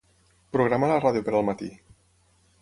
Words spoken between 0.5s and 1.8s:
Programa la ràdio per al matí.